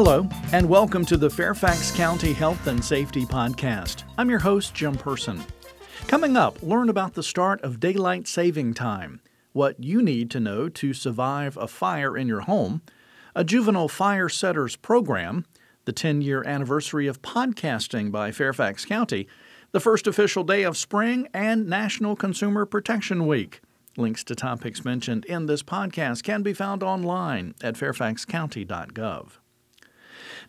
Hello, 0.00 0.28
and 0.52 0.68
welcome 0.68 1.04
to 1.06 1.16
the 1.16 1.28
Fairfax 1.28 1.90
County 1.90 2.32
Health 2.32 2.68
and 2.68 2.84
Safety 2.84 3.26
Podcast. 3.26 4.04
I'm 4.16 4.30
your 4.30 4.38
host, 4.38 4.72
Jim 4.72 4.94
Person. 4.96 5.44
Coming 6.06 6.36
up, 6.36 6.62
learn 6.62 6.88
about 6.88 7.14
the 7.14 7.22
start 7.24 7.60
of 7.62 7.80
daylight 7.80 8.28
saving 8.28 8.74
time, 8.74 9.20
what 9.54 9.82
you 9.82 10.00
need 10.00 10.30
to 10.30 10.38
know 10.38 10.68
to 10.68 10.94
survive 10.94 11.56
a 11.56 11.66
fire 11.66 12.16
in 12.16 12.28
your 12.28 12.42
home, 12.42 12.80
a 13.34 13.42
juvenile 13.42 13.88
fire 13.88 14.28
setters 14.28 14.76
program, 14.76 15.44
the 15.84 15.92
10 15.92 16.22
year 16.22 16.44
anniversary 16.46 17.08
of 17.08 17.20
podcasting 17.20 18.12
by 18.12 18.30
Fairfax 18.30 18.84
County, 18.84 19.26
the 19.72 19.80
first 19.80 20.06
official 20.06 20.44
day 20.44 20.62
of 20.62 20.76
spring, 20.76 21.26
and 21.34 21.66
National 21.66 22.14
Consumer 22.14 22.66
Protection 22.66 23.26
Week. 23.26 23.60
Links 23.96 24.22
to 24.22 24.36
topics 24.36 24.84
mentioned 24.84 25.24
in 25.24 25.46
this 25.46 25.64
podcast 25.64 26.22
can 26.22 26.44
be 26.44 26.52
found 26.52 26.84
online 26.84 27.56
at 27.60 27.74
fairfaxcounty.gov. 27.74 29.38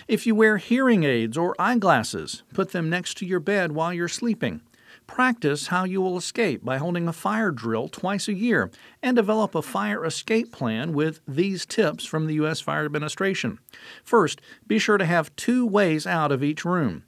If 0.07 0.27
you 0.27 0.35
wear 0.35 0.59
hearing 0.59 1.03
aids 1.03 1.37
or 1.39 1.57
eyeglasses, 1.59 2.43
put 2.53 2.73
them 2.73 2.91
next 2.91 3.17
to 3.19 3.27
your 3.27 3.41
bed 3.41 3.73
while 3.73 3.93
you're 3.93 4.07
sleeping. 4.07 4.61
Practice 5.07 5.69
how 5.69 5.85
you 5.85 6.01
will 6.01 6.17
escape 6.17 6.65
by 6.65 6.79
holding 6.79 7.09
a 7.09 7.13
fire 7.13 7.51
drill 7.51 7.89
twice 7.89 8.29
a 8.29 8.35
year 8.35 8.71
and 9.03 9.17
develop 9.17 9.55
a 9.55 9.63
fire 9.63 10.05
escape 10.05 10.53
plan 10.53 10.93
with 10.93 11.21
these 11.27 11.67
tips 11.67 12.05
from 12.05 12.27
the 12.27 12.35
U.S. 12.35 12.61
Fire 12.61 12.85
Administration. 12.85 13.59
First, 14.05 14.41
be 14.67 14.79
sure 14.79 14.99
to 14.99 15.05
have 15.05 15.35
two 15.37 15.67
ways 15.67 16.07
out 16.07 16.33
of 16.33 16.43
each 16.43 16.65
room. 16.65 17.05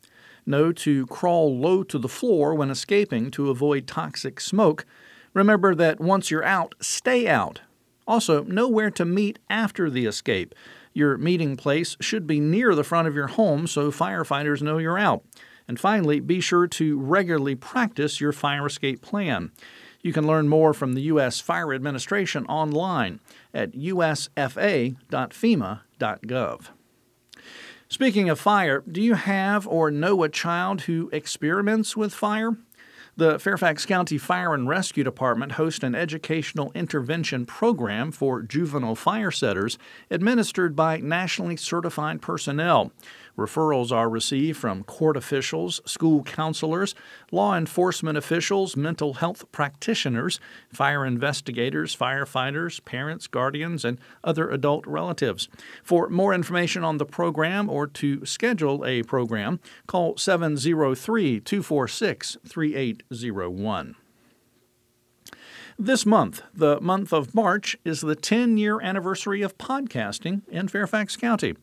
Know 0.46 0.72
to 0.72 1.06
crawl 1.06 1.58
low 1.58 1.82
to 1.84 1.98
the 1.98 2.08
floor 2.08 2.54
when 2.54 2.70
escaping 2.70 3.30
to 3.32 3.50
avoid 3.50 3.86
toxic 3.86 4.40
smoke. 4.40 4.86
Remember 5.34 5.74
that 5.74 6.00
once 6.00 6.30
you're 6.30 6.44
out, 6.44 6.74
stay 6.80 7.28
out. 7.28 7.60
Also, 8.06 8.42
know 8.44 8.68
where 8.68 8.90
to 8.90 9.04
meet 9.04 9.38
after 9.48 9.88
the 9.88 10.06
escape. 10.06 10.54
Your 10.92 11.16
meeting 11.16 11.56
place 11.56 11.96
should 12.00 12.26
be 12.26 12.40
near 12.40 12.74
the 12.74 12.82
front 12.82 13.06
of 13.06 13.14
your 13.14 13.28
home 13.28 13.66
so 13.66 13.92
firefighters 13.92 14.62
know 14.62 14.78
you're 14.78 14.98
out. 14.98 15.22
And 15.70 15.78
finally, 15.78 16.18
be 16.18 16.40
sure 16.40 16.66
to 16.66 16.98
regularly 16.98 17.54
practice 17.54 18.20
your 18.20 18.32
fire 18.32 18.66
escape 18.66 19.02
plan. 19.02 19.52
You 20.02 20.12
can 20.12 20.26
learn 20.26 20.48
more 20.48 20.74
from 20.74 20.94
the 20.94 21.02
U.S. 21.02 21.38
Fire 21.38 21.72
Administration 21.72 22.44
online 22.46 23.20
at 23.54 23.70
usfa.fema.gov. 23.74 24.96
Speaking 27.88 28.28
of 28.28 28.40
fire, 28.40 28.82
do 28.90 29.00
you 29.00 29.14
have 29.14 29.68
or 29.68 29.92
know 29.92 30.24
a 30.24 30.28
child 30.28 30.80
who 30.82 31.08
experiments 31.12 31.96
with 31.96 32.12
fire? 32.12 32.56
The 33.20 33.38
Fairfax 33.38 33.84
County 33.84 34.16
Fire 34.16 34.54
and 34.54 34.66
Rescue 34.66 35.04
Department 35.04 35.52
hosts 35.52 35.84
an 35.84 35.94
educational 35.94 36.72
intervention 36.74 37.44
program 37.44 38.12
for 38.12 38.40
juvenile 38.40 38.94
fire 38.94 39.30
setters 39.30 39.76
administered 40.10 40.74
by 40.74 40.96
nationally 40.96 41.56
certified 41.56 42.22
personnel. 42.22 42.92
Referrals 43.36 43.92
are 43.92 44.08
received 44.08 44.58
from 44.58 44.84
court 44.84 45.16
officials, 45.16 45.80
school 45.84 46.22
counselors, 46.22 46.94
law 47.30 47.56
enforcement 47.56 48.18
officials, 48.18 48.76
mental 48.76 49.14
health 49.14 49.50
practitioners, 49.52 50.40
fire 50.72 51.06
investigators, 51.06 51.96
firefighters, 51.96 52.84
parents, 52.84 53.26
guardians, 53.26 53.84
and 53.84 53.98
other 54.24 54.50
adult 54.50 54.86
relatives. 54.86 55.48
For 55.82 56.08
more 56.08 56.34
information 56.34 56.84
on 56.84 56.98
the 56.98 57.06
program 57.06 57.70
or 57.70 57.86
to 57.86 58.24
schedule 58.26 58.84
a 58.84 59.02
program, 59.04 59.60
call 59.86 60.16
703 60.16 61.40
246 61.40 62.36
3801. 63.10 63.96
This 65.76 66.06
month, 66.06 66.42
the 66.54 66.80
month 66.80 67.12
of 67.12 67.34
March, 67.34 67.76
is 67.84 68.02
the 68.02 68.14
10 68.14 68.56
year 68.56 68.80
anniversary 68.80 69.42
of 69.42 69.58
podcasting 69.58 70.42
in 70.48 70.68
Fairfax 70.68 71.16
County. 71.16 71.56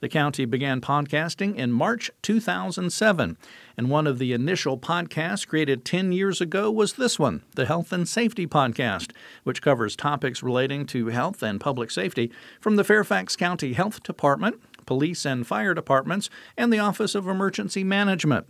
The 0.00 0.08
county 0.08 0.46
began 0.46 0.80
podcasting 0.80 1.56
in 1.56 1.72
March 1.72 2.10
2007, 2.22 3.36
and 3.76 3.90
one 3.90 4.06
of 4.06 4.18
the 4.18 4.32
initial 4.32 4.78
podcasts 4.78 5.46
created 5.46 5.84
10 5.84 6.12
years 6.12 6.40
ago 6.40 6.70
was 6.70 6.94
this 6.94 7.18
one, 7.18 7.42
the 7.54 7.66
Health 7.66 7.92
and 7.92 8.08
Safety 8.08 8.46
Podcast, 8.46 9.10
which 9.42 9.60
covers 9.60 9.96
topics 9.96 10.42
relating 10.42 10.86
to 10.86 11.08
health 11.08 11.42
and 11.42 11.60
public 11.60 11.90
safety 11.90 12.32
from 12.62 12.76
the 12.76 12.84
Fairfax 12.84 13.36
County 13.36 13.74
Health 13.74 14.02
Department 14.02 14.58
police 14.86 15.24
and 15.24 15.46
fire 15.46 15.74
departments, 15.74 16.30
and 16.56 16.72
the 16.72 16.78
Office 16.78 17.14
of 17.14 17.28
Emergency 17.28 17.84
Management. 17.84 18.46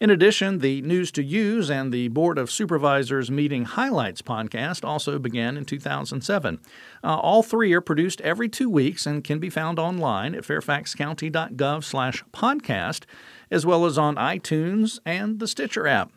In 0.00 0.10
addition, 0.10 0.58
the 0.58 0.82
News 0.82 1.10
to 1.12 1.22
Use 1.22 1.70
and 1.70 1.92
the 1.92 2.08
Board 2.08 2.38
of 2.38 2.50
Supervisors 2.50 3.30
Meeting 3.30 3.64
Highlights 3.64 4.22
podcast 4.22 4.84
also 4.84 5.18
began 5.18 5.56
in 5.56 5.64
2007. 5.64 6.60
Uh, 7.02 7.16
all 7.16 7.42
three 7.42 7.72
are 7.72 7.80
produced 7.80 8.20
every 8.20 8.48
two 8.48 8.70
weeks 8.70 9.06
and 9.06 9.24
can 9.24 9.38
be 9.38 9.50
found 9.50 9.78
online 9.78 10.34
at 10.34 10.44
fairfaxcounty.gov 10.44 11.84
slash 11.84 12.24
podcast, 12.32 13.04
as 13.50 13.64
well 13.64 13.84
as 13.84 13.98
on 13.98 14.16
iTunes 14.16 14.98
and 15.04 15.38
the 15.38 15.48
Stitcher 15.48 15.86
app. 15.86 16.12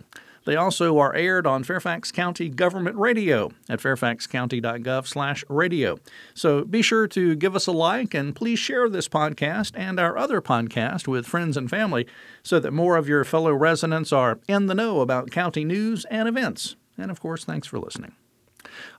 They 0.49 0.55
also 0.55 0.97
are 0.97 1.13
aired 1.13 1.45
on 1.45 1.63
Fairfax 1.63 2.11
County 2.11 2.49
Government 2.49 2.95
Radio 2.95 3.51
at 3.69 3.79
fairfaxcounty.gov/radio. 3.79 5.99
So 6.33 6.65
be 6.65 6.81
sure 6.81 7.05
to 7.05 7.35
give 7.35 7.55
us 7.55 7.67
a 7.67 7.71
like 7.71 8.15
and 8.15 8.35
please 8.35 8.57
share 8.57 8.89
this 8.89 9.07
podcast 9.07 9.73
and 9.75 9.99
our 9.99 10.17
other 10.17 10.41
podcast 10.41 11.07
with 11.07 11.27
friends 11.27 11.55
and 11.55 11.69
family 11.69 12.07
so 12.41 12.59
that 12.61 12.73
more 12.73 12.97
of 12.97 13.07
your 13.07 13.23
fellow 13.23 13.53
residents 13.53 14.11
are 14.11 14.39
in 14.47 14.65
the 14.65 14.73
know 14.73 15.01
about 15.01 15.29
county 15.29 15.63
news 15.63 16.03
and 16.05 16.27
events. 16.27 16.75
And 16.97 17.11
of 17.11 17.21
course, 17.21 17.45
thanks 17.45 17.67
for 17.67 17.77
listening. 17.77 18.13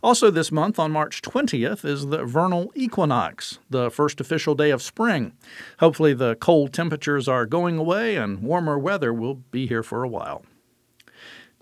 Also, 0.05 0.31
this 0.31 0.53
month 0.53 0.78
on 0.78 0.93
March 0.93 1.21
20th 1.21 1.84
is 1.84 2.06
the 2.06 2.25
vernal 2.25 2.71
equinox, 2.77 3.59
the 3.69 3.91
first 3.91 4.21
official 4.21 4.54
day 4.54 4.71
of 4.71 4.83
spring. 4.83 5.33
Hopefully, 5.80 6.15
the 6.15 6.36
cold 6.36 6.72
temperatures 6.72 7.27
are 7.27 7.45
going 7.45 7.77
away 7.77 8.15
and 8.15 8.41
warmer 8.41 8.78
weather 8.78 9.13
will 9.13 9.34
be 9.34 9.66
here 9.66 9.83
for 9.83 10.04
a 10.04 10.09
while. 10.09 10.45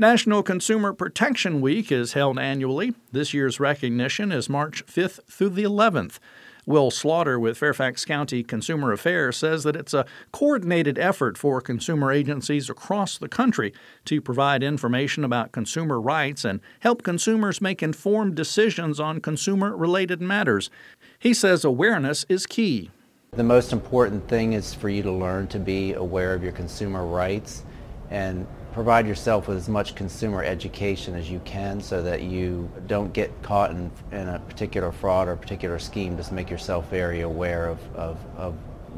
National 0.00 0.44
Consumer 0.44 0.92
Protection 0.92 1.60
Week 1.60 1.90
is 1.90 2.12
held 2.12 2.38
annually. 2.38 2.94
This 3.10 3.34
year's 3.34 3.58
recognition 3.58 4.30
is 4.30 4.48
March 4.48 4.86
5th 4.86 5.24
through 5.24 5.48
the 5.48 5.64
11th. 5.64 6.20
Will 6.66 6.92
Slaughter 6.92 7.36
with 7.36 7.58
Fairfax 7.58 8.04
County 8.04 8.44
Consumer 8.44 8.92
Affairs 8.92 9.36
says 9.36 9.64
that 9.64 9.74
it's 9.74 9.92
a 9.92 10.06
coordinated 10.30 11.00
effort 11.00 11.36
for 11.36 11.60
consumer 11.60 12.12
agencies 12.12 12.70
across 12.70 13.18
the 13.18 13.28
country 13.28 13.74
to 14.04 14.20
provide 14.20 14.62
information 14.62 15.24
about 15.24 15.50
consumer 15.50 16.00
rights 16.00 16.44
and 16.44 16.60
help 16.78 17.02
consumers 17.02 17.60
make 17.60 17.82
informed 17.82 18.36
decisions 18.36 19.00
on 19.00 19.20
consumer 19.20 19.76
related 19.76 20.22
matters. 20.22 20.70
He 21.18 21.34
says 21.34 21.64
awareness 21.64 22.24
is 22.28 22.46
key. 22.46 22.92
The 23.32 23.42
most 23.42 23.72
important 23.72 24.28
thing 24.28 24.52
is 24.52 24.72
for 24.72 24.90
you 24.90 25.02
to 25.02 25.10
learn 25.10 25.48
to 25.48 25.58
be 25.58 25.94
aware 25.94 26.34
of 26.34 26.44
your 26.44 26.52
consumer 26.52 27.04
rights 27.04 27.64
and 28.10 28.46
provide 28.72 29.06
yourself 29.06 29.48
with 29.48 29.56
as 29.56 29.68
much 29.68 29.94
consumer 29.94 30.42
education 30.42 31.14
as 31.14 31.30
you 31.30 31.40
can 31.44 31.80
so 31.80 32.02
that 32.02 32.22
you 32.22 32.70
don't 32.86 33.12
get 33.12 33.30
caught 33.42 33.70
in, 33.70 33.90
in 34.12 34.28
a 34.28 34.38
particular 34.40 34.92
fraud 34.92 35.28
or 35.28 35.36
particular 35.36 35.78
scheme. 35.78 36.16
Just 36.16 36.32
make 36.32 36.50
yourself 36.50 36.88
very 36.88 37.22
aware 37.22 37.66
of, 37.66 37.78
of, 37.94 38.18
of 38.36 38.54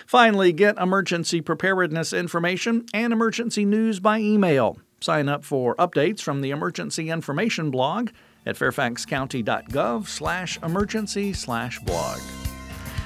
Finally, 0.05 0.51
get 0.51 0.77
emergency 0.77 1.39
preparedness 1.39 2.11
information 2.11 2.85
and 2.93 3.13
emergency 3.13 3.63
news 3.63 4.01
by 4.01 4.19
email. 4.19 4.77
Sign 5.01 5.29
up 5.29 5.43
for 5.43 5.75
updates 5.75 6.21
from 6.21 6.41
the 6.41 6.51
emergency 6.51 7.09
information 7.09 7.71
blog 7.71 8.09
at 8.45 8.55
fairfaxcounty.gov 8.55 10.07
slash 10.07 10.59
emergency 10.63 11.33
slash 11.33 11.79
blog. 11.79 12.19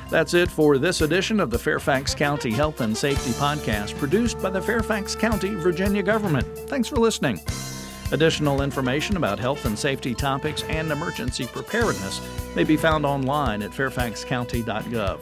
That's 0.09 0.33
it 0.33 0.49
for 0.49 0.77
this 0.77 1.01
edition 1.01 1.39
of 1.39 1.49
the 1.49 1.57
Fairfax 1.57 2.13
County 2.13 2.51
Health 2.51 2.81
and 2.81 2.95
Safety 2.95 3.31
Podcast, 3.31 3.97
produced 3.97 4.39
by 4.41 4.49
the 4.49 4.61
Fairfax 4.61 5.15
County, 5.15 5.55
Virginia 5.55 6.03
government. 6.03 6.45
Thanks 6.69 6.87
for 6.87 6.97
listening. 6.97 7.39
Additional 8.11 8.61
information 8.61 9.17
about 9.17 9.39
health 9.39 9.65
and 9.65 9.77
safety 9.77 10.13
topics 10.13 10.61
and 10.63 10.91
emergency 10.91 11.47
preparedness 11.47 12.21
may 12.55 12.63
be 12.63 12.77
found 12.77 13.07
online 13.07 13.63
at 13.63 13.71
fairfaxcounty.gov. 13.71 15.19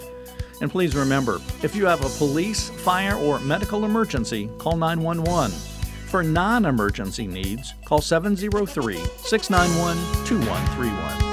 And 0.60 0.70
please 0.70 0.96
remember 0.96 1.40
if 1.64 1.76
you 1.76 1.86
have 1.86 2.04
a 2.04 2.18
police, 2.18 2.70
fire, 2.70 3.16
or 3.16 3.40
medical 3.40 3.86
emergency, 3.86 4.50
call 4.58 4.76
911. 4.76 5.52
For 6.12 6.24
non 6.24 6.66
emergency 6.66 7.26
needs, 7.26 7.74
call 7.86 8.02
703 8.02 8.98
691 9.24 9.96
2131. 10.26 11.31